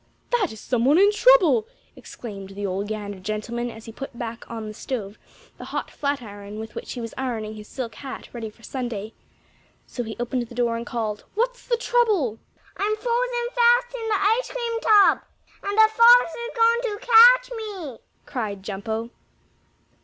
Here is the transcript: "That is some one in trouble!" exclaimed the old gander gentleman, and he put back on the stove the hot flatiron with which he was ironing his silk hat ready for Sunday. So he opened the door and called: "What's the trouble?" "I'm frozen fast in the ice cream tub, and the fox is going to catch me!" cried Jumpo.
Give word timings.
"That 0.31 0.47
is 0.51 0.59
some 0.59 0.85
one 0.85 0.97
in 0.97 1.11
trouble!" 1.11 1.67
exclaimed 1.95 2.55
the 2.55 2.65
old 2.65 2.87
gander 2.87 3.19
gentleman, 3.19 3.69
and 3.69 3.83
he 3.83 3.91
put 3.91 4.17
back 4.17 4.49
on 4.49 4.67
the 4.67 4.73
stove 4.73 5.19
the 5.59 5.65
hot 5.65 5.91
flatiron 5.91 6.57
with 6.57 6.73
which 6.73 6.93
he 6.93 6.99
was 6.99 7.13
ironing 7.19 7.53
his 7.53 7.67
silk 7.67 7.93
hat 7.93 8.27
ready 8.33 8.49
for 8.49 8.63
Sunday. 8.63 9.13
So 9.85 10.01
he 10.01 10.15
opened 10.19 10.47
the 10.47 10.55
door 10.55 10.75
and 10.75 10.87
called: 10.87 11.25
"What's 11.35 11.67
the 11.67 11.77
trouble?" 11.77 12.39
"I'm 12.77 12.95
frozen 12.95 13.47
fast 13.53 13.93
in 13.95 14.07
the 14.07 14.15
ice 14.19 14.49
cream 14.49 14.81
tub, 14.81 15.19
and 15.61 15.77
the 15.77 15.87
fox 15.93 16.33
is 16.33 16.57
going 16.57 16.81
to 16.97 17.05
catch 17.05 17.51
me!" 17.55 17.99
cried 18.25 18.63
Jumpo. 18.63 19.11